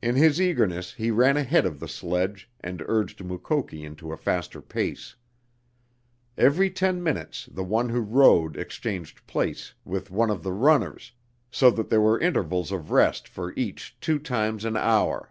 In 0.00 0.14
his 0.16 0.40
eagerness 0.40 0.94
he 0.94 1.10
ran 1.10 1.36
ahead 1.36 1.66
of 1.66 1.78
the 1.78 1.86
sledge 1.86 2.48
and 2.60 2.82
urged 2.86 3.22
Mukoki 3.22 3.84
into 3.84 4.10
a 4.10 4.16
faster 4.16 4.62
pace. 4.62 5.16
Every 6.38 6.70
ten 6.70 7.02
minutes 7.02 7.50
the 7.52 7.62
one 7.62 7.90
who 7.90 8.00
rode 8.00 8.56
exchanged 8.56 9.26
place 9.26 9.74
with 9.84 10.10
one 10.10 10.30
of 10.30 10.42
the 10.44 10.52
runners, 10.52 11.12
so 11.50 11.70
that 11.72 11.90
there 11.90 12.00
were 12.00 12.18
intervals 12.18 12.72
of 12.72 12.90
rest 12.90 13.28
for 13.28 13.52
each 13.54 13.98
two 14.00 14.18
times 14.18 14.64
an 14.64 14.78
hour. 14.78 15.30